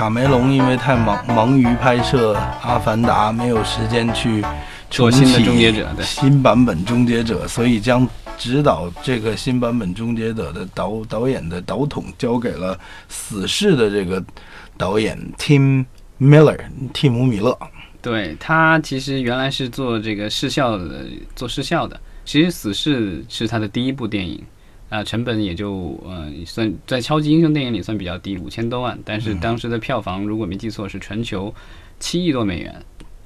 [0.00, 4.42] 卡梅隆因为太忙忙于拍摄《阿凡达》，没有时间去
[4.88, 8.08] 做新的终结者，对新版本终结者，所以将
[8.38, 12.78] 指导这个新版本终结者的导导演的导筒交给了
[13.10, 14.24] 死侍的这个
[14.78, 15.84] 导演 Tim
[16.18, 16.58] Miller，
[16.94, 17.54] 蒂姆米勒。
[18.00, 21.04] 对他其实原来是做这个视效的，
[21.36, 22.00] 做视效的。
[22.24, 24.42] 其实《死侍》是他的第一部电影，
[24.90, 28.98] 啊，成本也就呃算在超级英雄电影里算比较低，五千多万。
[29.04, 31.54] 但是当时的票房如果没记错是全球
[31.98, 32.74] 七亿多美元，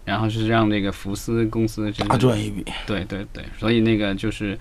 [0.05, 2.63] 然后是让这个福斯公司大赚一笔。
[2.87, 4.57] 对对对，所以那个就是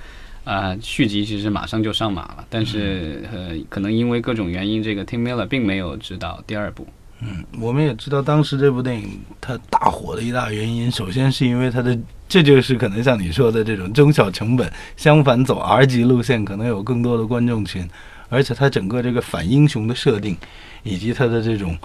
[0.46, 6.88] 啊续集其实马上就上马了，但是呃可能因为各种原因，这个 Tim Miller 并没有指导第二部。
[7.20, 11.98] 嗯，我们也知道当时这部电影它大火的一大原因，首先是因为它的，
[12.34, 17.88] 这就是可能像你说的这种中小成本，相反走 R 级路线，可能有更多的观众群，
[18.28, 20.36] 而且它整个这个反英雄的设定，
[20.82, 21.78] 以及它的这种。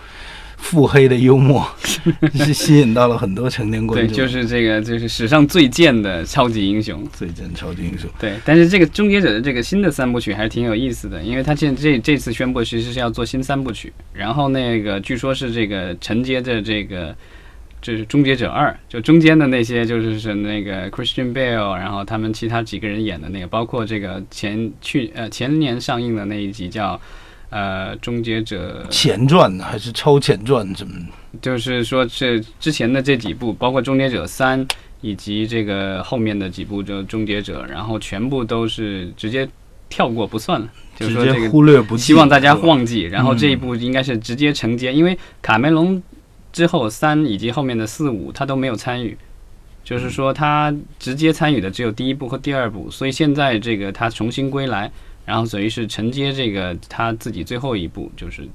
[0.60, 1.64] 腹黑的幽默
[2.34, 4.08] 是吸引到了很多成年观众。
[4.08, 8.10] 对，就是这个，就是史上最贱的超级英雄，最贱超级英雄。
[8.18, 17.14] 对，但是这个终结者的这个新的三部曲还是挺有意思的，因为他现这这次宣布其实是要做新三部曲，然后那个据说是这个承接着这个
[17.80, 27.00] 就是终结者二，就中间的那些就是是那个 Christian Bale，然后他们其他几个人演的那个，包括这个前去呃前年上映的那一集叫。
[27.50, 30.70] 呃，终结者前传还是超前传？
[30.74, 30.92] 怎么？
[31.40, 34.68] 就是说，这之前的这几部，包括终结者三，
[35.00, 39.48] 以及这个后面的几部就终结者，然后全部都是直接
[39.88, 43.04] 跳过不算了，就是说这个忽略不计，希望大家忘记。
[43.04, 46.02] 然后这一部应该是直接承接，因为卡梅隆
[46.58, 49.16] 之后三以及后面的四五他都没有参与，
[49.84, 54.90] 就是说他直接参与的只有第一部和第二部，所以现在这个他重新归来。
[55.24, 58.42] 然后等于是承接这个他自己最后一部就是《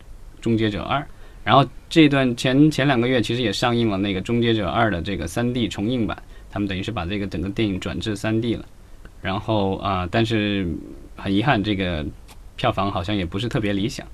[0.41, 0.99] 终结者二》，
[1.45, 6.21] 然后这段前前两个月其实也上映了那个《终结者二》的这个三 D 重映版，
[6.51, 8.65] 他们等于是把这个整个电影转至三 D 了。
[9.21, 10.67] 然后啊，但是
[11.15, 12.05] 很遗憾，这个
[12.57, 14.05] 票房好像也不是特别理想。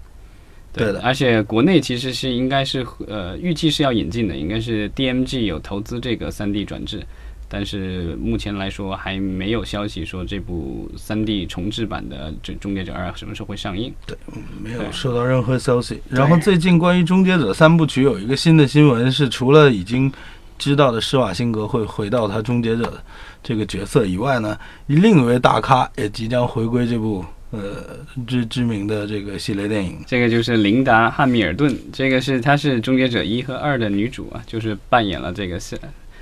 [0.72, 7.02] 对的，而且国内其实是应该是呃预计是要引进的，应该是 DMG 有投资这个三 D 转制。
[7.52, 13.92] 但是目前来说还没有消息说这部三 D 重制版的这《终结者二》什么时候会上映？
[14.06, 14.16] 对，
[14.62, 16.00] 没有收到任何消息。
[16.08, 20.12] 然后最近关于《终结者》三部曲有一个新的新闻是，除了已经
[20.60, 23.04] 知道的施瓦辛格会回到他终结者
[23.42, 30.00] 这个角色以外呢，另一位大咖也即将回归这部呃知知名的这个系列电影。
[30.06, 35.60] 这个就是琳达·汉密尔顿，这个是她是《终结者一》和二的女主啊，就是扮演了这个。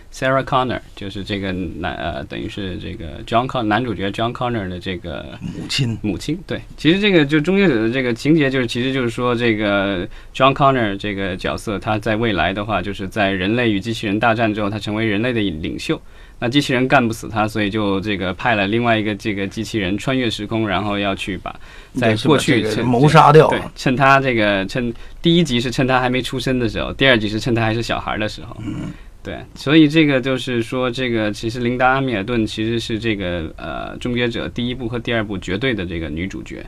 [0.09, 5.99] Sarah Connor 就是这个男呃，等于是这个 John Con 男主角 John Connor 的这个母亲。
[6.01, 16.01] 母亲对，其实这个就终结者的这个情节就是，其实就是说这个 John Connor 这个角色，他在未来的话，就是在人类与机器人大战之后，他成为人类的领袖。
[16.39, 21.55] 那机器人干不死他，所以就这个派了另外一个这个机器人穿越时空，然后要去把
[21.93, 23.47] 在过去谋杀掉。
[23.49, 28.55] 对，趁他这个趁第一集是趁他还没出生的时候，第二集是趁他还是小孩的时候。
[28.65, 28.91] 嗯。
[29.23, 36.65] 对，所以这个就是说，这个其实琳达·阿米尔顿其实是这个呃《终结者》第一部和第二部绝对的这个女主角。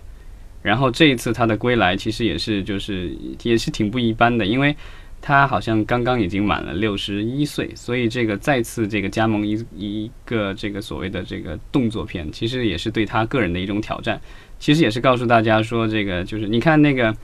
[0.61, 4.75] 然后这一次她的归来，其实也是就是也是挺不一般的，因为
[5.21, 14.19] 她好像刚刚已经满了六十一岁，所以这个再次这个加盟一一个这个所谓的这个动作片，其实也是对他个人的一种挑战。
[14.59, 17.15] 其实也是告诉大家说，这个就是你看那个。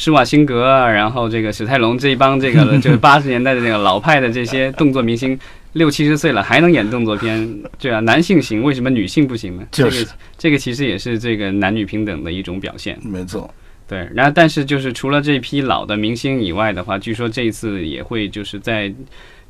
[0.00, 5.36] 施瓦辛格，然后这个史泰龙这一帮这个就是 八十年代的那个老派的这些动作明星，
[5.72, 9.66] 六七十岁了还能演动作片，对啊，男性行，为什么女性不行呢？
[9.72, 12.96] 这个这个其实也是这个男女平等的一种表现。
[13.02, 13.52] 没错，
[13.88, 14.08] 对。
[14.14, 18.92] 然后，但是就是除了这批老的明星以外的话，据说这一次也会就是在。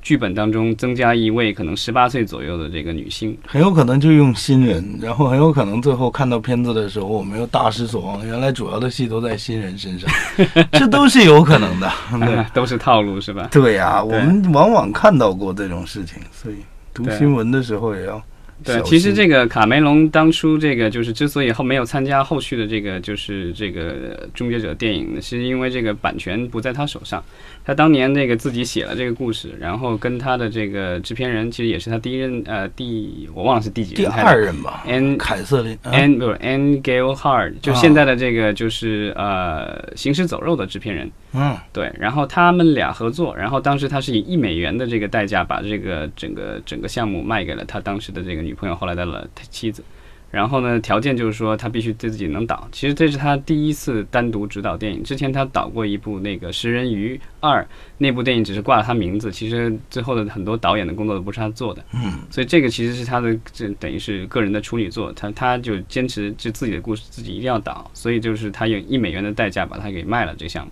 [0.00, 10.08] 剧本当中增加一位可能十八岁左右的这个女性，很有可能就用新人，然后很有可能最后看到片子的时候，我们又大失所望，原来主要的戏都在新人身上，
[10.70, 11.90] 这都是有可能的，
[12.24, 13.48] 对，都是套路是吧？
[13.50, 16.54] 对呀，我们往往看到过这种事情，所以
[16.94, 18.22] 读新闻的时候也要。
[18.64, 27.22] 对，其实这个卡梅隆当初这个就是之所以后没有参加后续的这个就是这个终结者电影，是因为这个版权不在他手上。
[27.68, 49.84] 他当年那个自己写了这个故事，然后跟他的这个制片人，其实也是他第一任呃第我忘了是第几第二任吧，N 凯瑟琳，N 不是 N Gale Hard，就现在的这个就是呃行尸走肉的制片人，嗯，对，然后他们俩合作，然后当时他是以一美元的这个代价把这个整个整个项目卖给了他当时的这个女朋友，后来的了他妻子。
[50.30, 52.68] 然后呢，条件就是说他必须对自己能导。
[52.70, 57.62] 其实这是他第一次单独执导电影，之前他导过一部那个《食人鱼二》，
[57.96, 61.82] 那部电影只是挂了他名字，其实最后的很多导演的工作都不是他做的。
[61.94, 70.70] 嗯，所以这个其实是他的，这等于是个人的处女作，他他就坚持就自己的故事自己一定要导，所以就是他用一美元的代价把它给卖了这项目。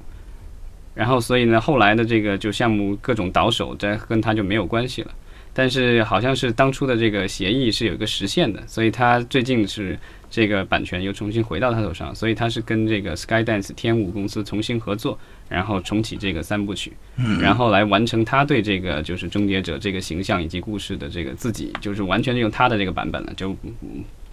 [0.95, 5.11] 然后所以呢，后来的这个就项目各种倒手，这跟他就没有关系了。
[5.59, 9.99] 但是好像是当初的这个协议是有一个时限的，所以他最近是
[10.29, 15.19] 这个版权又重新回到他手上，所以他是跟这个 Skydance 天舞公司重新合作，
[15.49, 16.93] 然后重启这个三部曲，
[17.41, 23.57] 然后来完成他对这个就是终结者这个形象以及故事的这个自己，就是完全用他的这个版本了，就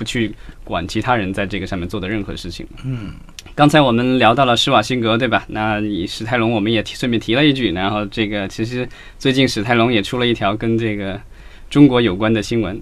[0.03, 0.35] 不去
[0.65, 2.67] 管其他人在这个上面做的任何事情。
[2.83, 3.13] 嗯，
[3.55, 5.45] 刚才我们聊到了施瓦辛格，对吧？
[5.47, 11.19] 那以史泰龙我们也提顺便提了一句，然后这个其实最近史泰龙也出了一条跟这个
[11.69, 12.81] 中国有关的新闻，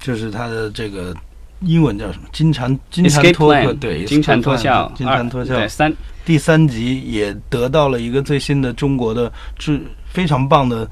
[0.00, 1.14] 就是他的这个
[1.60, 2.28] 英文叫什么？
[2.32, 5.94] 金蝉金蝉脱壳对，金蝉脱壳，金蝉脱壳对三
[6.24, 10.88] 第三集也得到了一个最新的中国的是非常棒的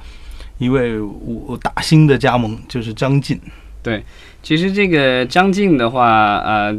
[0.59, 3.39] 一位武打星的加盟，就是张晋。
[4.43, 6.77] 其实这个张晋的话，呃，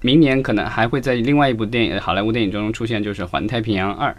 [0.00, 4.10] 明年可能还会在另外一部电影好莱坞电影中出现，就是《环太平洋二》。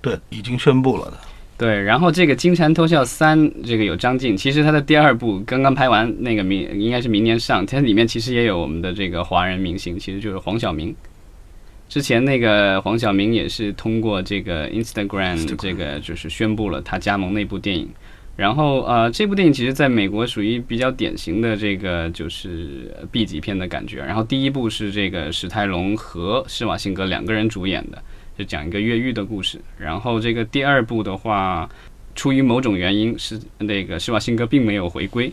[0.00, 1.14] 对，已经宣布了的。
[1.58, 10.94] 对，然后这个《金蝉脱壳三》这个有张晋，其实他的第二部刚刚拍完，那个明应该是明年上，它里面其实也有我们的这个华人明星，其实就是黄晓明。
[11.88, 17.88] 之前那个黄晓明也是通过这个 Instagram 这个就是宣布了他加盟那部电影。
[18.36, 23.98] 然后呃，这部电影其实在美国属于比较典型的这个就是 B 级片的感觉。
[23.98, 28.02] 然后第一部是这个史泰龙和施瓦辛格两个人主演的，
[28.36, 29.58] 就讲一个越狱的故事。
[29.78, 31.66] 然后这个第二部的话，
[32.14, 35.32] 出于某种原因是那个施瓦辛格并没有回归。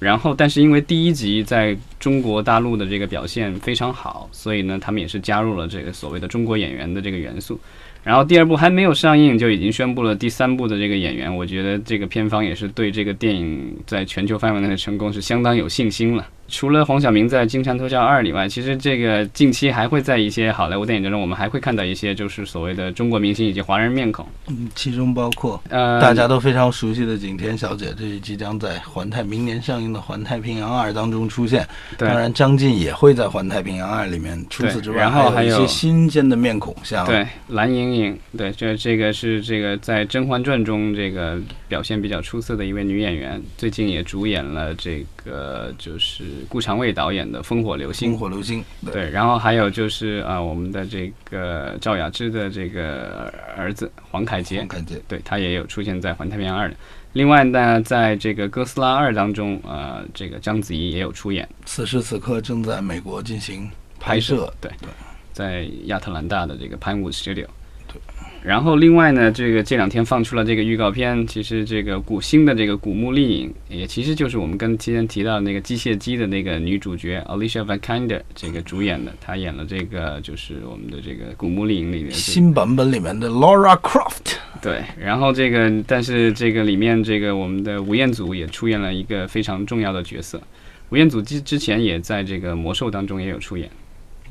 [0.00, 7.60] 然后，但是因为第一集在中国大陆的这个表现非常好，所以呢，他们也是加入了这个所谓的中国演员的这个元素。
[8.04, 11.34] 然后第二部还没有上映，就已经宣布了第三部的这个演员。
[11.34, 16.26] 我觉得这个片方也是对这个电影在全球范围内的成功是相当有信心了。
[16.52, 24.24] 除了黄晓明在《金蝉脱壳二》以外，其实这个近期还会在一些好莱坞电影当中，我们还会看到一些就是所谓的中国明星以及华人面孔。
[24.48, 31.66] 嗯，其中包括呃，大家都非常熟悉的景甜小姐，这是即将在《环太》明年上映的《环太平洋二》当中出现。
[31.96, 34.38] 对当然张晋也会在《环太平洋二》里面。
[34.50, 48.16] 除此之外，然后还有一些新鲜的面孔，像对，蓝盈莹，对，这这个是这个在《甄嬛传》中这个表现比较出色的一位女演员，最近也主演了这个就是顾长卫导演的《烽火流星烽》。
[48.18, 48.64] 火流星。
[48.92, 55.00] 对，然后还有就是啊、我们的这个赵雅芝的这个儿子黄凯杰黄，凯杰。
[55.08, 56.74] 对他也有出现在《环太平洋二》里。
[57.12, 64.52] 另外呢，在这个《哥斯拉二》当中，呃，这个章子怡也有出演此时此刻正在美国进行拍摄。
[64.60, 64.88] 对对，
[65.32, 67.46] 在亚特兰大的这个 Pinewood Studio。
[68.42, 68.48] 对。
[68.48, 84.36] 然后另外呢，这个这两天放出了这个预告片，其实这个古新的这个古墓丽影，也其实就是我们跟之前提到的那个机械姬的那个女主角 Alicia Vikander 这个主演的，她演了这个就是我们的这个古墓丽影里面的新版本里面的 Laura Croft。
[84.60, 90.40] 对，然后这个，但是这个里面这个我们的吴彦祖也出演了一个非常重要的角色。
[90.90, 93.70] 吴彦祖之之前也在这个魔兽当中也有出演。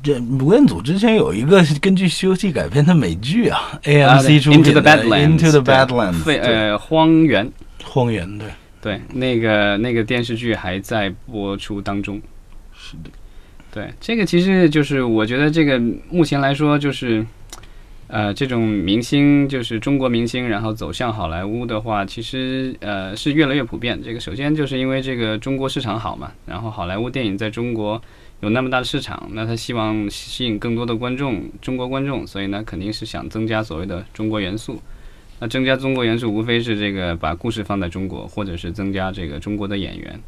[0.02, 7.52] 这吴彦祖之前有一个根据《西游记》改编的美剧啊啊对，AMC 出品 Into 的 the Badlands，Into the 对 Badlands，对呃荒原，
[7.84, 8.48] 荒原对，
[8.80, 12.20] 对，那个那个电视剧还在播出当中。
[12.74, 13.10] 是的，
[13.70, 17.24] 对，这个其实就是我觉得这个目前来说就是，
[18.08, 24.02] 呃，这种明星就是中国明星，然后走向好莱坞的话，其实呃是越来越普遍。
[24.02, 28.02] 这个首先就是因为这个中国市场好嘛，然后好莱坞电影在中国
[28.42, 34.82] 有那么大的市场，那他希望吸引更多的观众，中国观众，所以呢肯定是想增加所谓的中国元素。
[35.38, 40.20] 那增加中国元素，无非是这个把故事放在中国，或者是增加这个中国的演员。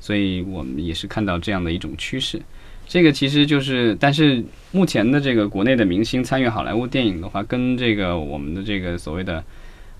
[0.00, 2.42] 所以我们也是看到这样的一种趋势。
[2.88, 9.42] 这个其实就是，但是目前的这个国内的明星参与好莱坞电影的话，跟这个我们的这个所谓的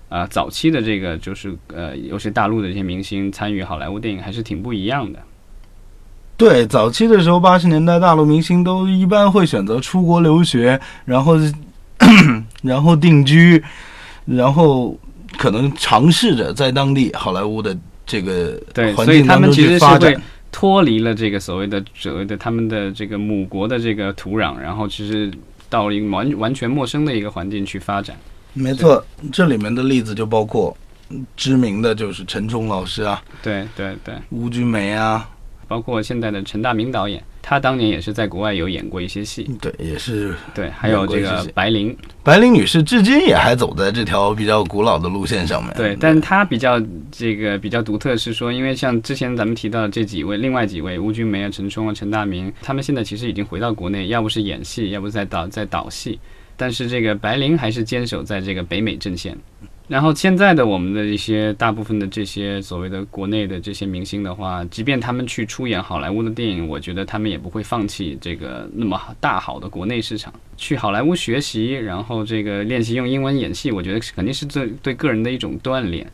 [0.09, 5.19] 啊、早期的这个就是呃，尤其大陆的这些明星参与好莱坞电影还是挺不一样的。
[6.35, 11.35] 对，早期的时候，八十年代大陆明星都一般会选择出国留学，然后
[12.63, 13.63] 然后定居，
[14.25, 14.97] 然后
[15.37, 20.21] 可能尝试着在当地好莱坞的这个对，环所以他们境当中去其实是会发展。
[20.51, 25.31] 脱离了这个所谓的所谓的他们的这个母国的这个土壤，然后其实
[25.67, 28.15] 到了一个完完全陌生的一个环境去发展。
[28.53, 30.77] 没错，这里面的例子就包括
[31.35, 35.27] 知名的就是陈冲老师啊，对对对，吴君梅啊，
[35.67, 39.49] 包括现在的陈大明导演，他当年也是在国外有演过一些戏。
[39.61, 45.73] 对，也是对，还有这个白灵，白灵女士至今也还走在这条比较古老的路线上面。
[45.75, 56.19] 对，但她比较这个比较独特是说，因为像之前咱们提到的这几位，另外几位邬君梅啊、陈冲啊、陈大明，他们现在其实已经回到国内，要不是演戏，要不在导在导戏。
[56.55, 59.35] 但是这个白灵还是坚守在这个北美阵线。
[59.87, 76.09] 然后现在的我们的一些大部分的这些所谓的国内的这些明星的话，即便他们去出演好莱坞的电影，我觉得他们也不会放弃这个那么大好的国内市场，去好莱坞学习，然后这个练习用英文演戏，我觉得肯定是对对个人的一种锻炼。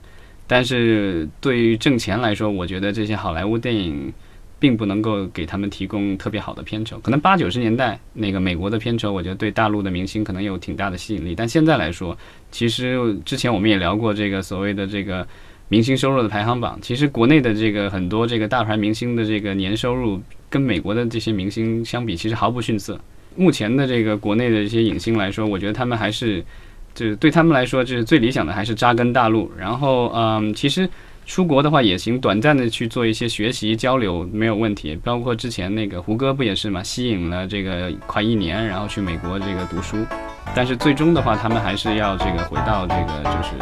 [0.48, 4.12] 但是对于挣钱来说，我觉得这些好莱坞电影。
[4.60, 11.34] 并不能够给他们提供特别好的片酬，可能八九十年代那个美国的片酬，我觉得对大陆的明星可能有挺大的吸引力。
[11.34, 12.18] 但现在来说，
[12.52, 15.26] 其实之前我们也聊过这个所谓的这个
[15.70, 23.00] 明星收入的排行榜，其实国内的这个很多这个大牌明星的这个年收入跟美国的这些明星相比，其实毫不逊色。
[23.38, 26.44] 目前的这个国内的一些影星来说，我觉得他们还是
[26.94, 29.50] 就是对他们来说，就是最理想的还是扎根大陆。
[29.58, 30.90] 然后，嗯，其实。
[31.30, 34.96] 出国的话也行，短暂的去做一些学习交流没有问题。
[35.04, 39.96] 包括之前那个胡歌不也是嘛，吸引了这个快一年，然后去美国这个读书。
[40.56, 43.54] 但是最终的话，他们还是要这个回到这个就是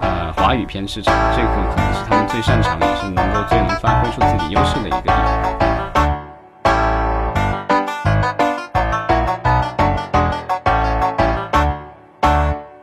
[0.00, 5.61] 呃华语片市场，这个可能是他们最擅长也是能够最能发挥出自己优势的一个地方。